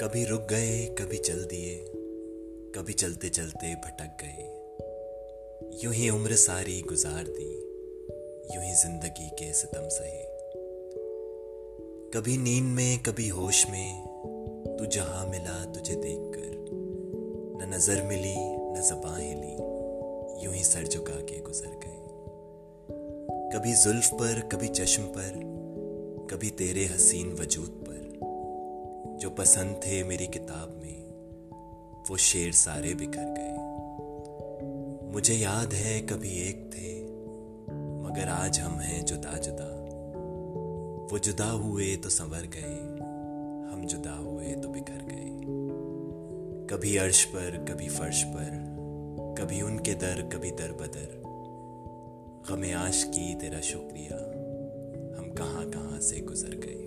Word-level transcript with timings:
कभी 0.00 0.24
रुक 0.24 0.40
गए, 0.40 0.86
कभी 0.86 1.16
चल 1.16 1.38
दिए, 1.44 1.76
कभी 2.74 2.92
चलते 2.92 3.28
चलते 3.28 3.74
भटक 3.74 4.18
गए। 4.20 4.44
यूँ 5.84 5.94
ही 5.94 6.10
उम्र 6.10 6.34
सारी 6.34 6.80
गुजार 6.82 7.24
दी, 7.24 7.48
यूँ 8.54 8.64
ही 8.64 8.74
ज़िंदगी 8.74 9.28
के 9.30 9.52
सितम 9.52 9.88
सहे। 9.88 10.22
कभी 12.10 12.36
नींद 12.36 12.64
में, 12.64 12.98
कभी 12.98 13.28
होश 13.28 13.66
में, 13.70 14.06
तू 14.78 14.86
जहाँ 14.86 15.26
मिला 15.26 15.64
तुझे 15.64 15.94
देखकर, 15.94 16.54
न 17.58 17.74
नज़र 17.74 18.02
मिली, 18.02 18.36
न 18.72 18.82
जबां 18.88 19.20
हिली 19.20 20.44
यूँ 20.44 20.54
ही 20.54 20.64
सर 20.64 20.86
झुका 20.86 21.20
के 21.20 21.40
गुजर 21.40 21.78
गए। 21.84 21.98
कभी 23.54 23.74
जुल्फ 23.74 24.10
पर, 24.14 24.48
कभी 24.52 24.68
चश्म 24.68 25.02
पर, 25.02 25.40
कभी 26.30 26.50
तेरे 26.50 26.84
हसीन 26.84 27.32
वजूद 27.32 27.68
पर 27.68 27.87
जो 29.18 29.30
पसंद 29.30 29.76
थे 29.76 30.02
मेरी 30.04 30.26
किताब 30.26 30.74
में, 30.82 30.98
वो 32.10 32.16
शेर 32.16 32.52
सारे 32.52 32.94
बिखर 32.94 33.24
गए। 33.38 33.54
मुझे 35.12 35.34
याद 35.34 35.72
है 35.72 36.00
कभी 36.00 36.30
एक 36.48 36.70
थे, 36.74 36.92
मगर 38.02 38.28
आज 38.28 38.60
हम 38.60 38.78
हैं 38.80 39.04
जुदा 39.04 39.36
जुदा। 39.38 39.68
वो 41.12 41.18
जुदा 41.18 41.50
हुए 41.50 41.96
तो 41.96 42.08
संवर 42.08 42.46
गए, 42.54 42.76
हम 43.72 43.86
जुदा 43.86 44.14
हुए 44.14 44.54
तो 44.54 44.68
बिखर 44.68 45.04
गए। 45.10 45.28
कभी 46.66 46.96
अर्श 46.96 47.24
पर, 47.24 47.64
कभी 47.64 47.88
फर्श 47.88 48.22
पर, 48.22 48.50
कभी 49.38 49.62
उनके 49.62 49.94
दर, 49.94 50.22
कभी 50.34 50.50
दर 50.50 50.72
बदर। 50.72 51.22
गमे 52.50 52.72
आश 52.72 53.04
की 53.04 53.34
तेरा 53.34 53.60
शुक्रिया, 53.60 54.18
हम 55.18 55.30
कहाँ 55.30 55.70
कहाँ 55.70 56.00
से 56.00 56.20
गुजर 56.20 56.54
गए। 56.56 56.77